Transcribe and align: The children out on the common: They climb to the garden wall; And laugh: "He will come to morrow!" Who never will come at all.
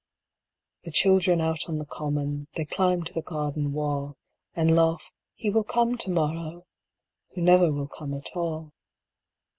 The 0.83 0.89
children 0.89 1.41
out 1.41 1.69
on 1.69 1.77
the 1.77 1.85
common: 1.85 2.47
They 2.55 2.65
climb 2.65 3.03
to 3.03 3.13
the 3.13 3.21
garden 3.21 3.71
wall; 3.71 4.17
And 4.55 4.75
laugh: 4.75 5.11
"He 5.35 5.51
will 5.51 5.63
come 5.63 5.95
to 5.97 6.09
morrow!" 6.09 6.65
Who 7.35 7.41
never 7.43 7.71
will 7.71 7.87
come 7.87 8.15
at 8.15 8.31
all. 8.35 8.73